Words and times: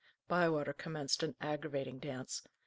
Bywater 0.27 0.73
commenced 0.73 1.21
an 1.21 1.35
aggravating 1.39 1.99
dance. 1.99 2.41